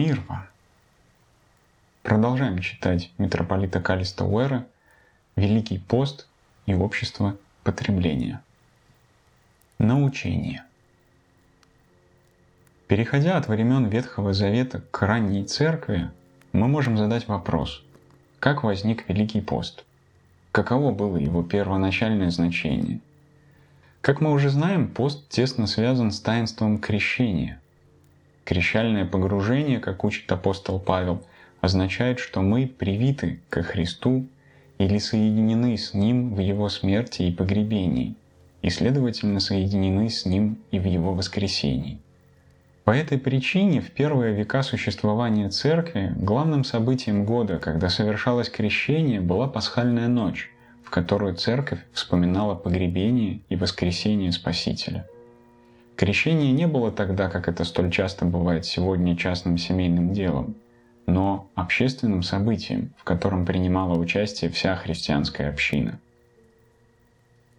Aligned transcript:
Мир 0.00 0.22
вам! 0.28 0.46
Продолжаем 2.02 2.60
читать 2.60 3.12
митрополита 3.18 3.82
Калиста 3.82 4.24
Уэра 4.24 4.66
«Великий 5.36 5.76
пост 5.76 6.26
и 6.64 6.72
общество 6.72 7.36
потребления». 7.64 8.42
Научение. 9.78 10.64
Переходя 12.88 13.36
от 13.36 13.48
времен 13.48 13.88
Ветхого 13.88 14.32
Завета 14.32 14.80
к 14.90 15.02
ранней 15.02 15.44
церкви, 15.44 16.10
мы 16.52 16.66
можем 16.66 16.96
задать 16.96 17.28
вопрос, 17.28 17.84
как 18.38 18.62
возник 18.62 19.06
Великий 19.06 19.42
пост? 19.42 19.84
Каково 20.50 20.92
было 20.92 21.18
его 21.18 21.42
первоначальное 21.42 22.30
значение? 22.30 23.00
Как 24.00 24.22
мы 24.22 24.32
уже 24.32 24.48
знаем, 24.48 24.88
пост 24.88 25.28
тесно 25.28 25.66
связан 25.66 26.10
с 26.10 26.20
таинством 26.22 26.78
крещения. 26.78 27.59
Крещальное 28.44 29.04
погружение, 29.04 29.78
как 29.78 30.04
учит 30.04 30.30
апостол 30.32 30.80
Павел, 30.80 31.22
означает, 31.60 32.18
что 32.18 32.40
мы 32.42 32.66
привиты 32.66 33.40
ко 33.48 33.62
Христу 33.62 34.26
или 34.78 34.98
соединены 34.98 35.76
с 35.76 35.94
Ним 35.94 36.34
в 36.34 36.40
Его 36.40 36.68
смерти 36.68 37.22
и 37.22 37.32
погребении, 37.32 38.14
и, 38.62 38.70
следовательно, 38.70 39.40
соединены 39.40 40.08
с 40.08 40.24
Ним 40.24 40.58
и 40.70 40.78
в 40.78 40.86
Его 40.86 41.12
воскресении. 41.12 41.98
По 42.84 42.92
этой 42.92 43.18
причине 43.18 43.80
в 43.80 43.90
первые 43.90 44.34
века 44.34 44.62
существования 44.62 45.48
церкви 45.50 46.12
главным 46.16 46.64
событием 46.64 47.24
года, 47.24 47.58
когда 47.58 47.88
совершалось 47.88 48.48
крещение, 48.48 49.20
была 49.20 49.46
пасхальная 49.46 50.08
ночь, 50.08 50.50
в 50.82 50.90
которую 50.90 51.36
церковь 51.36 51.80
вспоминала 51.92 52.54
погребение 52.54 53.40
и 53.48 53.54
воскресение 53.54 54.32
Спасителя. 54.32 55.06
Крещение 56.00 56.50
не 56.50 56.66
было 56.66 56.90
тогда, 56.90 57.28
как 57.28 57.46
это 57.46 57.62
столь 57.64 57.90
часто 57.90 58.24
бывает 58.24 58.64
сегодня, 58.64 59.14
частным 59.18 59.58
семейным 59.58 60.14
делом, 60.14 60.54
но 61.04 61.50
общественным 61.54 62.22
событием, 62.22 62.94
в 62.96 63.04
котором 63.04 63.44
принимала 63.44 63.98
участие 63.98 64.50
вся 64.50 64.76
христианская 64.76 65.50
община– 65.50 66.00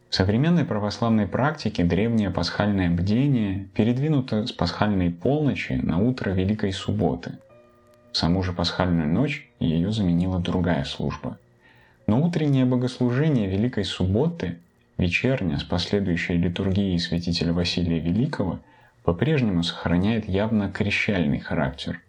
в 0.09 0.15
современной 0.15 0.65
православной 0.65 1.25
практике 1.25 1.85
древнее 1.85 2.31
пасхальное 2.31 2.89
бдение 2.89 3.69
передвинуто 3.73 4.45
с 4.45 4.51
пасхальной 4.51 5.09
полночи 5.09 5.73
на 5.73 5.99
утро 5.99 6.31
Великой 6.31 6.73
Субботы. 6.73 7.37
В 8.11 8.17
саму 8.17 8.43
же 8.43 8.51
пасхальную 8.53 9.07
ночь 9.07 9.49
ее 9.59 9.89
заменила 9.93 10.39
другая 10.39 10.83
служба. 10.83 11.37
Но 12.07 12.21
утреннее 12.21 12.65
богослужение 12.65 13.47
Великой 13.47 13.85
Субботы, 13.85 14.57
вечерня 15.01 15.57
с 15.57 15.63
последующей 15.63 16.37
литургией 16.37 16.99
святителя 16.99 17.53
Василия 17.53 17.99
Великого, 17.99 18.59
по-прежнему 19.03 19.63
сохраняет 19.63 20.29
явно 20.29 20.71
крещальный 20.71 21.39
характер. 21.39 21.99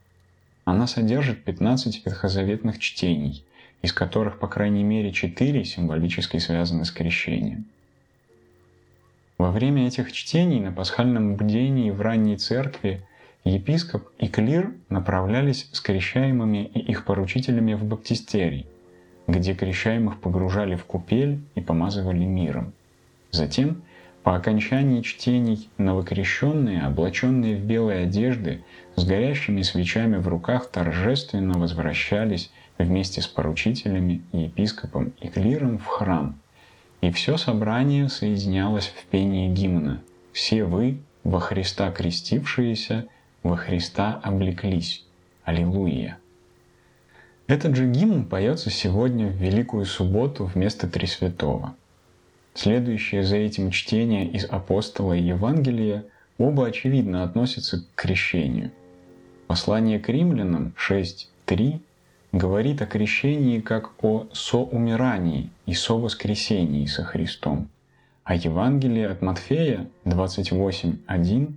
Она 0.67 0.87
содержит 0.87 1.43
15 1.43 2.05
ветхозаветных 2.05 2.79
чтений, 2.79 3.45
из 3.81 3.95
которых 3.95 4.39
по 4.39 4.47
крайней 4.47 4.85
мере 4.85 5.11
4 5.11 5.65
символически 5.65 6.37
связаны 6.37 6.85
с 6.85 6.91
крещением. 6.91 7.65
Во 9.39 9.51
время 9.51 9.87
этих 9.87 10.13
чтений 10.13 10.61
на 10.61 10.71
пасхальном 10.71 11.37
бдении 11.37 11.91
в 11.91 12.01
ранней 12.03 12.37
церкви 12.37 13.01
епископ 13.45 14.07
и 14.19 14.29
клир 14.29 14.75
направлялись 14.91 15.67
с 15.73 15.81
крещаемыми 15.81 16.71
и 16.75 16.79
их 16.79 17.07
поручителями 17.07 17.73
в 17.73 17.85
баптистерий, 17.85 18.67
где 19.27 19.55
крещаемых 19.55 20.21
погружали 20.21 20.77
в 20.77 20.85
купель 20.85 21.41
и 21.55 21.63
помазывали 21.63 22.25
миром. 22.25 22.75
Затем, 23.33 23.83
по 24.23 24.37
окончании 24.37 25.03
чтений, 25.03 25.69
новокрещенные, 25.79 26.83
облаченные 26.83 27.57
в 27.57 27.65
белые 27.65 28.05
одежды, 28.05 28.63
с 28.95 29.05
горящими 29.05 29.63
свечами 29.63 30.19
в 30.19 30.29
руках 30.29 30.71
торжественно 30.71 31.59
возвращались 31.59 32.53
вместе 32.79 33.21
с 33.21 33.27
поручителями, 33.27 34.23
епископом 34.33 35.13
и 35.21 35.27
клиром 35.27 35.79
в 35.79 35.87
храм– 35.87 36.39
и 37.03 37.11
все 37.11 37.37
собрание 37.37 38.09
соединялось 38.09 38.87
в 38.87 39.07
пении 39.07 39.53
гимна. 39.53 40.01
Все 40.33 40.65
вы, 40.65 41.01
во 41.25 41.41
Христа 41.41 41.91
крестившиеся, 41.91 43.07
во 43.43 43.57
Христа 43.57 44.21
облеклись. 44.23 45.05
Аллилуйя. 45.43 46.19
Этот 47.49 47.75
же 47.75 47.91
гимн 47.91 48.25
поется 48.25 48.71
сегодня 48.71 49.27
в 49.27 49.35
Великую 49.35 49.85
Субботу 49.85 50.45
вместо 50.45 50.89
Тресвятого. 50.89 51.75
Следующее 52.55 53.25
за 53.25 53.37
этим 53.37 53.71
чтение 53.71 54.27
из 54.27 54.45
Апостола 54.45 55.15
и 55.15 55.23
Евангелия 55.23 56.05
оба 56.39 56.67
очевидно 56.67 57.23
относятся 57.25 57.79
к 57.81 57.85
крещению. 57.95 58.71
Послание 59.47 59.99
к 59.99 60.09
римлянам 60.09 60.75
6.3 60.77 61.81
говорит 62.33 62.83
о 62.83 62.87
крещении 62.87 63.61
как 63.61 63.93
о 64.05 64.27
соумирании 64.33 65.51
и 65.67 65.75
совоскресении 65.75 66.87
со 66.87 67.05
Христом. 67.05 67.69
А 68.25 68.35
Евангелие 68.35 69.09
от 69.09 69.23
Матфея 69.23 69.89
28.1 70.05 71.53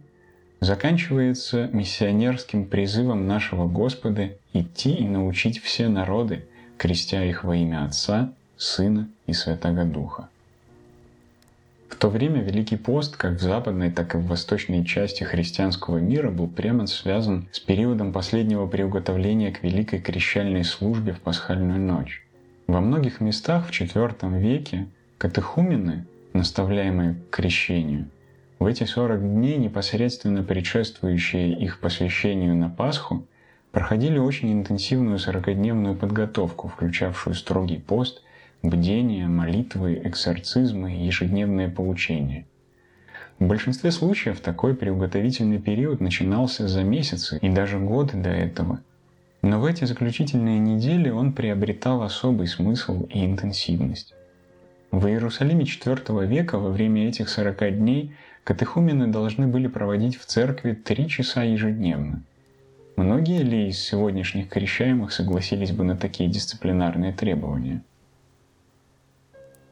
заканчивается 0.61 1.69
миссионерским 1.71 2.65
призывом 2.65 3.27
нашего 3.27 3.67
Господа 3.67 4.31
идти 4.53 4.93
и 4.95 5.07
научить 5.07 5.61
все 5.61 5.89
народы, 5.89 6.45
крестя 6.77 7.23
их 7.23 7.43
во 7.43 7.55
имя 7.55 7.85
Отца, 7.85 8.33
Сына 8.57 9.09
и 9.27 9.33
Святого 9.33 9.83
Духа. 9.83 10.29
В 11.95 11.97
то 11.97 12.09
время 12.09 12.41
Великий 12.41 12.75
пост 12.75 13.15
как 13.15 13.39
в 13.39 13.41
западной, 13.41 13.89
так 13.89 14.15
и 14.15 14.17
в 14.17 14.25
восточной 14.25 14.83
части 14.83 15.23
христианского 15.23 15.97
мира 15.97 16.29
был 16.29 16.49
прямо 16.49 16.87
связан 16.87 17.47
с 17.53 17.61
периодом 17.61 18.11
последнего 18.11 18.67
приуготовления 18.67 19.53
к 19.53 19.63
Великой 19.63 20.01
крещальной 20.01 20.65
службе 20.65 21.13
в 21.13 21.21
пасхальную 21.21 21.79
ночь. 21.79 22.21
Во 22.67 22.81
многих 22.81 23.21
местах 23.21 23.65
в 23.65 23.71
IV 23.71 24.37
веке 24.37 24.87
катехумены, 25.17 26.05
наставляемые 26.33 27.15
к 27.15 27.33
крещению, 27.33 28.09
в 28.59 28.65
эти 28.65 28.83
40 28.83 29.21
дней, 29.21 29.55
непосредственно 29.55 30.43
предшествующие 30.43 31.57
их 31.57 31.79
посвящению 31.79 32.57
на 32.57 32.69
Пасху, 32.69 33.25
проходили 33.71 34.17
очень 34.17 34.51
интенсивную 34.51 35.17
40-дневную 35.17 35.95
подготовку, 35.95 36.67
включавшую 36.67 37.35
строгий 37.35 37.77
пост– 37.77 38.21
бдения, 38.69 39.27
молитвы, 39.27 39.95
эксорцизмы 40.03 40.93
и 40.95 41.05
ежедневные 41.05 41.69
поучения. 41.69 42.45
В 43.39 43.47
большинстве 43.47 43.91
случаев 43.91 44.39
такой 44.39 44.75
приуготовительный 44.75 45.59
период 45.59 45.99
начинался 45.99 46.67
за 46.67 46.83
месяцы 46.83 47.37
и 47.41 47.49
даже 47.49 47.79
годы 47.79 48.17
до 48.17 48.29
этого. 48.29 48.79
Но 49.41 49.59
в 49.59 49.65
эти 49.65 49.85
заключительные 49.85 50.59
недели 50.59 51.09
он 51.09 51.33
приобретал 51.33 52.01
особый 52.01 52.47
смысл 52.47 53.07
и 53.13 53.25
интенсивность. 53.25 54.13
В 54.91 55.05
Иерусалиме 55.07 55.65
IV 55.65 56.25
века 56.25 56.57
во 56.57 56.69
время 56.69 57.09
этих 57.09 57.29
40 57.29 57.77
дней 57.77 58.13
катехумены 58.43 59.07
должны 59.07 59.47
были 59.47 59.67
проводить 59.67 60.17
в 60.17 60.25
церкви 60.25 60.73
три 60.73 61.09
часа 61.09 61.43
ежедневно. 61.43 62.23
Многие 62.95 63.43
ли 63.43 63.67
из 63.67 63.79
сегодняшних 63.79 64.47
крещаемых 64.47 65.11
согласились 65.11 65.71
бы 65.71 65.83
на 65.83 65.97
такие 65.97 66.29
дисциплинарные 66.29 67.11
требования– 67.11 67.83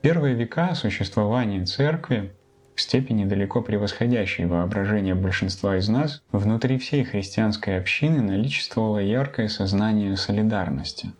первые 0.03 0.35
века 0.35 0.75
существования 0.75 1.63
церкви, 1.63 2.33
в 2.75 2.81
степени 2.81 3.23
далеко 3.23 3.61
превосходящей 3.61 4.43
воображение 4.45 5.15
большинства 5.15 5.77
из 5.77 5.87
нас, 5.87 6.21
внутри 6.33 6.77
всей 6.77 7.05
христианской 7.05 7.79
общины 7.79 8.21
наличествовало 8.21 8.99
яркое 8.99 9.47
сознание 9.47 10.17
солидарности. 10.17 11.13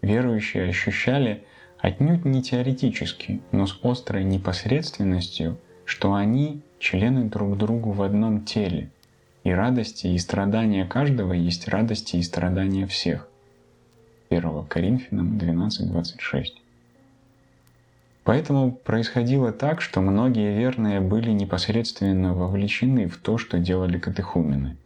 Верующие 0.00 0.68
ощущали 0.68 1.44
отнюдь 1.78 2.24
не 2.24 2.40
теоретически, 2.40 3.40
но 3.50 3.66
с 3.66 3.76
острой 3.82 4.22
непосредственностью, 4.22 5.58
что 5.84 6.14
они 6.14 6.62
члены 6.78 7.24
друг 7.24 7.58
другу 7.58 7.90
в 7.90 8.02
одном 8.02 8.44
теле, 8.44 8.92
и 9.42 9.50
радости 9.50 10.06
и 10.06 10.18
страдания 10.18 10.84
каждого 10.84 11.32
есть 11.32 11.66
радости 11.66 12.14
и 12.14 12.22
страдания 12.22 12.86
всех. 12.86 13.28
1 14.30 14.66
Коринфянам 14.66 15.36
12.26 15.36 16.65
Поэтому 18.26 18.72
происходило 18.72 19.52
так, 19.52 19.80
что 19.80 20.00
многие 20.00 20.52
верные 20.52 21.00
были 21.00 21.30
непосредственно 21.30 22.34
вовлечены 22.34 23.06
в 23.06 23.18
то, 23.18 23.38
что 23.38 23.60
делали 23.60 24.00
катехумены. 24.00 24.76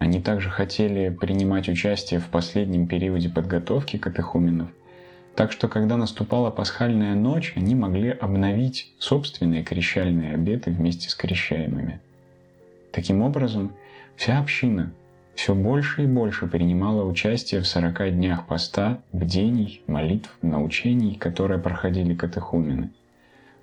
Они 0.00 0.20
также 0.20 0.50
хотели 0.50 1.08
принимать 1.08 1.68
участие 1.68 2.18
в 2.18 2.26
последнем 2.26 2.88
периоде 2.88 3.28
подготовки 3.28 3.96
катехуменов, 3.96 4.70
так 5.36 5.52
что 5.52 5.68
когда 5.68 5.96
наступала 5.96 6.50
пасхальная 6.50 7.14
ночь, 7.14 7.52
они 7.54 7.76
могли 7.76 8.10
обновить 8.10 8.92
собственные 8.98 9.62
крещальные 9.62 10.34
обеты 10.34 10.72
вместе 10.72 11.08
с 11.08 11.14
крещаемыми. 11.14 12.00
Таким 12.90 13.22
образом, 13.22 13.72
вся 14.16 14.40
община 14.40 14.90
все 15.34 15.54
больше 15.54 16.04
и 16.04 16.06
больше 16.06 16.46
принимала 16.46 17.04
участие 17.04 17.60
в 17.60 17.66
40 17.66 18.12
днях 18.14 18.46
поста, 18.46 19.00
бдений, 19.12 19.82
молитв, 19.86 20.30
научений, 20.42 21.16
которые 21.16 21.58
проходили 21.58 22.14
катехумены. 22.14 22.90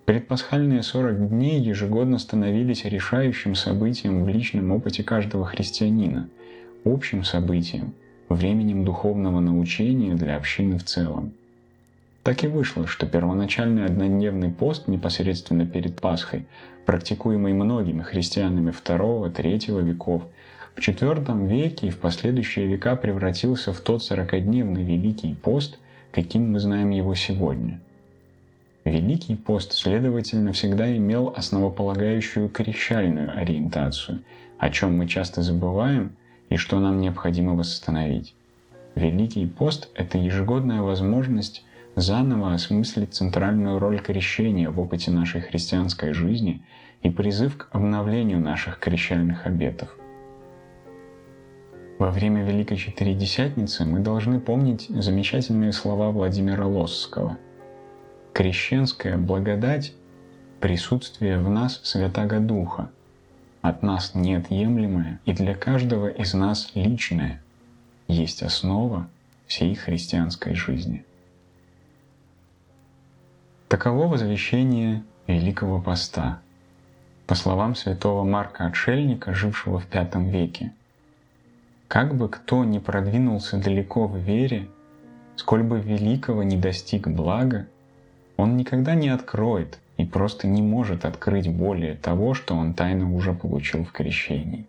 Предпасхальные 0.05 0.83
40 0.83 1.29
дней 1.29 1.61
ежегодно 1.61 2.17
становились 2.17 2.85
решающим 2.85 3.55
событием 3.55 4.25
в 4.25 4.29
личном 4.29 4.71
опыте 4.71 5.03
каждого 5.03 5.45
христианина. 5.45 6.27
общим 6.83 7.23
событием, 7.23 7.93
временем 8.27 8.83
духовного 8.83 9.39
научения 9.39 10.15
для 10.15 10.35
общины 10.35 10.77
в 10.77 10.83
целом. 10.83 11.31
Так 12.23 12.43
и 12.43 12.47
вышло, 12.47 12.85
что 12.87 13.05
первоначальный 13.05 13.85
однодневный 13.85 14.49
пост 14.49 14.87
непосредственно 14.87 15.65
перед 15.65 15.99
Пасхой, 15.99 16.45
практикуемый 16.85 17.53
многими 17.53 18.01
христианами 18.01 18.71
II-III 18.71 19.83
веков, 19.83 20.23
в 20.75 20.79
IV 20.79 21.47
веке 21.47 21.87
и 21.87 21.91
в 21.91 21.99
последующие 21.99 22.67
века 22.67 22.95
превратился 22.95 23.73
в 23.73 23.81
тот 23.81 24.03
сорокодневный 24.03 24.83
Великий 24.83 25.33
пост, 25.35 25.77
каким 26.11 26.51
мы 26.51 26.59
знаем 26.59 26.89
его 26.89 27.13
сегодня. 27.15 27.79
Великий 28.83 29.35
пост, 29.35 29.73
следовательно, 29.73 30.53
всегда 30.53 30.95
имел 30.97 31.33
основополагающую 31.35 32.49
крещальную 32.49 33.37
ориентацию, 33.37 34.23
о 34.57 34.69
чем 34.69 34.97
мы 34.97 35.07
часто 35.07 35.43
забываем 35.43 36.15
и 36.49 36.57
что 36.57 36.79
нам 36.79 36.99
необходимо 36.99 37.53
восстановить. 37.53 38.33
Великий 38.95 39.45
пост– 39.45 39.89
это 39.95 40.17
ежегодная 40.17 40.81
возможность 40.81 41.63
заново 41.95 42.53
осмыслить 42.53 43.13
центральную 43.13 43.77
роль 43.77 43.99
крещения 43.99 44.69
в 44.69 44.79
опыте 44.79 45.11
нашей 45.11 45.41
христианской 45.41 46.13
жизни 46.13 46.61
и 47.03 47.09
призыв 47.09 47.57
к 47.57 47.67
обновлению 47.71 48.39
наших 48.39 48.79
крещальных 48.79 49.45
обетов. 49.45 49.95
Во 52.01 52.09
время 52.09 52.43
Великой 52.43 52.77
Четыредесятницы 52.77 53.85
мы 53.85 53.99
должны 53.99 54.39
помнить 54.39 54.87
замечательные 54.89 55.71
слова 55.71 56.09
Владимира 56.09 56.65
Лосского. 56.65 57.37
«Крещенская 58.33 59.19
благодать– 59.19 59.93
присутствие 60.59 61.37
в 61.37 61.47
нас 61.47 61.79
Святаго 61.83 62.39
Духа, 62.39 62.89
от 63.61 63.83
нас 63.83 64.15
неотъемлемое 64.15 65.19
и 65.25 65.33
для 65.33 65.53
каждого 65.53 66.07
из 66.07 66.33
нас 66.33 66.71
личное, 66.73 67.39
есть 68.07 68.41
основа 68.41 69.07
всей 69.45 69.75
христианской 69.75 70.55
жизни». 70.55 71.05
Таково 73.67 74.07
возвещение 74.07 75.03
Великого 75.27 75.79
Поста. 75.79 76.39
По 77.27 77.35
словам 77.35 77.75
святого 77.75 78.23
Марка 78.23 78.65
Отшельника, 78.65 79.35
жившего 79.35 79.79
в 79.79 79.85
V 79.93 80.31
веке, 80.31 80.73
как 81.91 82.15
бы 82.15 82.29
кто 82.29 82.63
ни 82.63 82.79
продвинулся 82.79 83.57
далеко 83.57 84.07
в 84.07 84.15
вере, 84.15 84.69
сколь 85.35 85.61
бы 85.61 85.81
великого 85.81 86.41
не 86.41 86.55
достиг 86.55 87.09
блага, 87.09 87.67
он 88.37 88.55
никогда 88.55 88.95
не 88.95 89.09
откроет 89.09 89.77
и 89.97 90.05
просто 90.05 90.47
не 90.47 90.61
может 90.61 91.03
открыть 91.03 91.49
более 91.49 91.95
того, 91.95 92.33
что 92.33 92.55
он 92.55 92.75
тайно 92.75 93.13
уже 93.13 93.33
получил 93.33 93.83
в 93.83 93.91
крещении. 93.91 94.65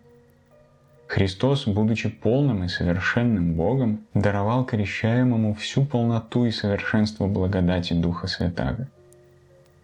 Христос, 1.07 1.65
будучи 1.65 2.09
полным 2.09 2.65
и 2.65 2.67
совершенным 2.67 3.53
Богом, 3.53 4.01
даровал 4.13 4.65
крещаемому 4.65 5.53
всю 5.53 5.85
полноту 5.85 6.43
и 6.43 6.51
совершенство 6.51 7.25
благодати 7.27 7.93
Духа 7.93 8.27
Святаго. 8.27 8.89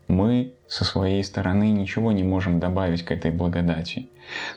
Мы 0.10 0.54
со 0.68 0.86
своей 0.86 1.24
стороны 1.24 1.70
ничего 1.70 2.12
не 2.12 2.24
можем 2.24 2.60
добавить 2.60 3.06
к 3.06 3.12
этой 3.12 3.30
благодати, 3.30 4.10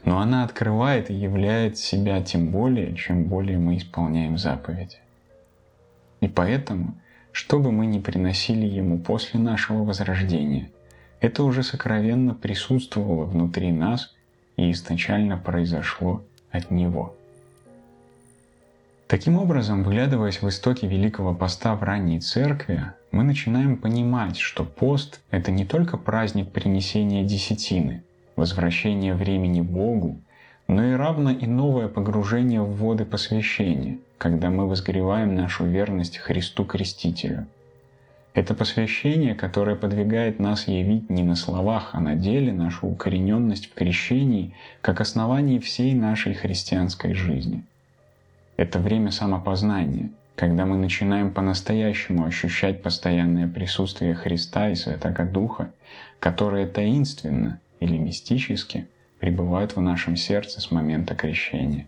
но 0.02 0.18
она 0.18 0.44
открывает 0.44 1.10
и 1.10 1.14
являет 1.14 1.76
себя 1.76 2.22
тем 2.22 2.48
более, 2.48 2.96
чем 2.96 3.24
более 3.24 3.58
мы 3.58 3.76
исполняем 3.76 4.38
заповеди. 4.38 4.96
И 6.22 6.28
поэтому, 6.28 6.94
что 7.32 7.58
бы 7.58 7.70
мы 7.70 7.84
ни 7.84 8.00
приносили 8.00 8.64
Ему 8.64 8.98
после 8.98 9.38
нашего 9.38 9.84
возрождения, 9.84 10.70
это 11.20 11.44
уже 11.44 11.62
сокровенно 11.62 12.34
присутствовало 12.34 13.26
внутри 13.26 13.72
нас 13.72 14.14
и 14.56 14.70
изначально 14.72 15.36
произошло 15.36 16.24
от 16.50 16.70
Него. 16.70 17.14
Таким 19.12 19.36
образом, 19.36 19.84
вглядываясь 19.84 20.40
в 20.40 20.48
истоки 20.48 20.86
Великого 20.86 21.34
Поста 21.34 21.74
в 21.74 21.82
ранней 21.82 22.18
церкви, 22.18 22.92
мы 23.10 23.24
начинаем 23.24 23.76
понимать, 23.76 24.38
что 24.38 24.64
пост— 24.64 25.20
это 25.30 25.50
не 25.50 25.66
только 25.66 25.98
праздник 25.98 26.50
принесения 26.50 27.22
десятины, 27.22 28.04
возвращения 28.36 29.14
времени 29.14 29.60
Богу, 29.60 30.18
но 30.66 30.82
и 30.82 30.94
равно 30.94 31.30
и 31.30 31.44
новое 31.44 31.88
погружение 31.88 32.62
в 32.62 32.74
воды 32.76 33.04
посвящения, 33.04 33.98
когда 34.16 34.48
мы 34.48 34.66
возгреваем 34.66 35.34
нашу 35.34 35.66
верность 35.66 36.16
Христу 36.16 36.64
Крестителю. 36.64 37.48
Это 38.32 38.54
посвящение, 38.54 39.34
которое 39.34 39.76
подвигает 39.76 40.38
нас 40.38 40.68
явить 40.68 41.10
не 41.10 41.22
на 41.22 41.34
словах, 41.34 41.90
а 41.92 42.00
на 42.00 42.14
деле 42.14 42.50
нашу 42.50 42.86
укорененность 42.86 43.66
в 43.66 43.74
крещении 43.74 44.54
как 44.80 45.02
основании 45.02 45.58
всей 45.58 45.92
нашей 45.92 46.32
христианской 46.32 47.12
жизни. 47.12 47.62
Это 48.56 48.78
время 48.78 49.10
самопознания— 49.10 50.10
когда 50.34 50.66
мы 50.66 50.76
начинаем 50.76 51.30
по-настоящему 51.30 52.24
ощущать 52.24 52.82
постоянное 52.82 53.46
присутствие 53.46 54.14
Христа 54.14 54.70
и 54.70 54.74
Святого 54.74 55.24
Духа, 55.24 55.70
которые 56.18 56.66
таинственно 56.66 57.60
или 57.80 57.96
мистически 57.96 58.88
пребывают 59.18 59.76
в 59.76 59.80
нашем 59.80 60.16
сердце 60.16 60.60
с 60.60 60.70
момента 60.70 61.14
крещения. 61.14 61.86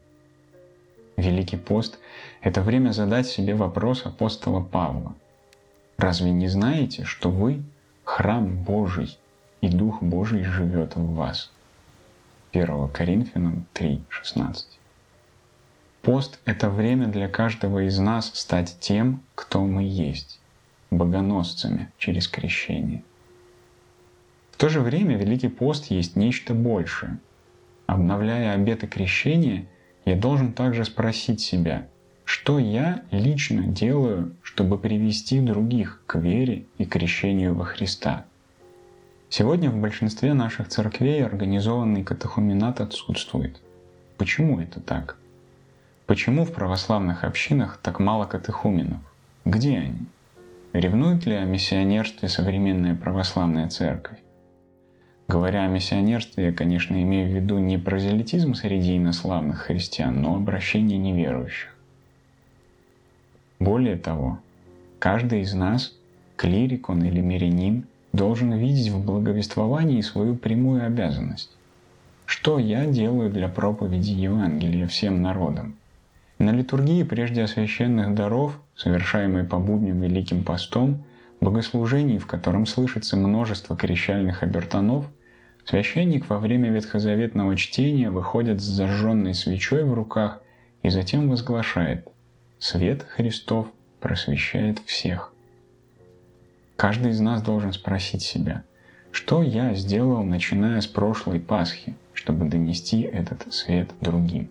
Великий 1.17 1.57
пост— 1.57 1.99
это 2.43 2.61
время 2.61 2.91
задать 2.91 3.27
себе 3.27 3.55
вопрос 3.55 4.05
апостола 4.05 4.61
Павла. 4.61 5.15
Разве 5.97 6.31
не 6.33 6.49
знаете, 6.49 7.05
что 7.05 7.31
вы— 7.31 7.63
храм 8.05 8.57
Божий, 8.57 9.19
и 9.61 9.69
Дух 9.69 10.03
Божий 10.03 10.45
живет 10.45 10.97
в 10.97 11.15
вас? 11.15 11.51
1 12.53 12.89
Коринфянам 12.89 13.67
3, 13.73 14.03
16. 14.09 14.79
Пост— 16.05 16.39
это 16.45 16.69
время 16.69 17.07
для 17.07 17.29
каждого 17.29 17.87
из 17.87 17.99
нас 17.99 18.31
стать 18.35 18.77
тем, 18.79 19.23
кто 19.35 19.65
мы 19.65 19.85
есть, 19.85 20.39
богоносцами 20.91 21.91
через 21.97 22.29
крещение. 22.29 23.03
В 24.51 24.59
то 24.59 24.69
же 24.69 24.81
время 24.81 25.17
Великий 25.17 25.49
пост 25.49 25.87
есть 25.87 26.15
нечто 26.15 26.53
большее. 26.53 27.21
Обновляя 27.87 28.53
обеты 28.53 28.87
крещения, 28.87 29.65
я 30.05 30.15
должен 30.15 30.53
также 30.53 30.85
спросить 30.85 31.41
себя, 31.41 31.89
что 32.27 32.59
я 32.59 33.03
лично 33.11 33.63
делаю, 33.63 34.37
чтобы 34.43 34.77
привести 34.77 35.41
других 35.41 36.03
к 36.05 36.19
вере 36.19 36.67
и 36.77 36.85
крещению 36.85 37.55
во 37.55 37.65
Христа. 37.65 38.27
Сегодня 39.31 39.71
в 39.71 39.79
большинстве 39.79 40.35
наших 40.35 40.69
церквей 40.69 41.25
организованный 41.25 42.05
катехуменат 42.05 42.83
отсутствует. 42.83 43.59
Почему 44.19 44.61
это 44.61 44.81
так? 44.81 45.17
Почему 46.07 46.45
в 46.45 46.53
православных 46.53 47.25
общинах 47.25 47.79
так 47.83 47.99
мало 47.99 48.27
катехуменов? 48.27 49.01
Где 49.47 49.79
они? 49.79 50.07
Ревнует 50.75 51.25
ли 51.25 51.35
о 51.35 51.47
миссионерстве 51.47 52.29
современная 52.29 52.95
православная 52.95 53.71
церковь? 53.71 54.19
Говоря 55.29 55.65
о 55.65 55.69
миссионерстве, 55.69 56.47
я, 56.47 56.53
конечно, 56.53 57.03
имею 57.03 57.31
в 57.31 57.35
виду 57.35 57.59
не 57.59 57.79
прозелитизм 57.79 58.53
среди 58.53 58.99
инославных 58.99 59.61
христиан, 59.61 60.21
но 60.21 60.37
обращение 60.37 60.99
неверующих. 60.99 61.75
Более 63.59 63.97
того, 63.97 64.39
каждый 64.99 65.41
из 65.41 65.55
нас, 65.55 65.95
клирик 66.37 66.91
он 66.91 67.03
или 67.03 67.23
мирянин, 67.23 67.87
должен 68.13 68.53
видеть 68.53 68.91
в 68.91 69.03
благовествовании 69.03 70.03
свою 70.03 70.35
прямую 70.35 70.85
обязанность. 70.85 71.57
Что 72.27 72.59
я 72.59 72.85
делаю 72.85 73.31
для 73.31 73.49
проповеди 73.49 74.11
Евангелия 74.11 74.87
всем 74.87 75.23
народам? 75.23 75.77
На 76.39 76.51
литургии 76.51 77.05
прежде 77.05 77.43
освященных 77.43 78.15
даров, 78.15 78.61
совершаемой 78.77 79.45
по 79.45 79.59
будням 79.59 80.01
Великим 80.01 80.43
постом, 80.43 81.05
богослужении, 81.41 82.19
в 82.19 82.27
котором 82.27 82.67
слышится 82.67 83.17
множество 83.17 83.77
крещальных 83.77 84.43
обертонов, 84.43 85.07
священник 85.65 86.29
во 86.29 86.39
время 86.39 86.71
ветхозаветного 86.71 87.57
чтения 87.57 88.11
выходит 88.11 88.61
с 88.61 88.65
зажженной 88.65 89.35
свечой 89.35 89.85
в 89.85 89.95
руках 89.95 90.41
и 90.83 90.89
затем 90.89 91.29
возглашает 91.31 92.09
«Свет 92.59 93.03
Христов 93.03 93.69
просвещает 94.01 94.81
всех». 94.81 95.33
Каждый 96.77 97.13
из 97.13 97.21
нас 97.21 97.43
должен 97.43 97.73
спросить 97.73 98.23
себя, 98.23 98.65
что 99.13 99.43
я 99.43 99.75
сделал, 99.75 100.25
начиная 100.25 100.81
с 100.81 100.87
прошлой 100.89 101.39
Пасхи, 101.39 101.95
чтобы 102.13 102.47
донести 102.47 103.03
этот 103.03 103.55
свет 103.55 103.91
другим. 104.01 104.51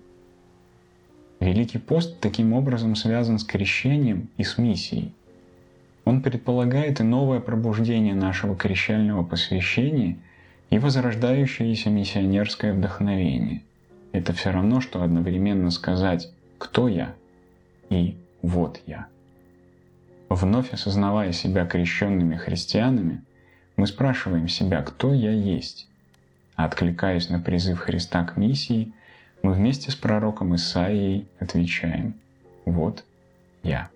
Великий 1.44 1.78
пост 1.78 2.22
таким 2.22 2.54
образом 2.54 2.96
связан 2.96 3.38
с 3.38 3.44
крещением 3.44 4.30
и 4.38 4.46
с 4.46 4.58
миссией. 4.58 5.14
Он 6.06 6.22
предполагает 6.22 7.02
и 7.02 7.04
новое 7.04 7.42
пробуждение 7.42 8.16
нашего 8.16 8.56
крещального 8.56 9.26
посвящения 9.26 10.18
и 10.70 10.80
возрождающееся 10.80 11.90
миссионерское 11.90 12.74
вдохновение. 12.74 13.62
Это 14.14 14.32
все 14.32 14.52
равно, 14.52 14.80
что 14.80 15.04
одновременно 15.04 15.70
сказать 15.70 16.32
«Кто 16.58 16.88
я?» 16.88 17.14
и 17.90 18.16
«Вот 18.42 18.80
я». 18.86 19.08
Вновь 20.30 20.72
осознавая 20.72 21.34
себя 21.34 21.66
крещенными 21.66 22.38
христианами, 22.38 23.22
мы 23.76 23.88
спрашиваем 23.88 24.48
себя, 24.48 24.82
кто 24.82 25.14
я 25.14 25.32
есть. 25.32 25.90
откликаясь 26.56 27.30
на 27.30 27.40
призыв 27.42 27.80
Христа 27.80 28.24
к 28.24 28.38
миссии– 28.38 28.94
Мы 29.44 29.52
вместе 29.52 29.92
с 29.92 29.96
пророком 29.96 30.56
Исаией 30.56 31.28
отвечаем, 31.38 32.16
вот 32.66 33.04
я. 33.62 33.90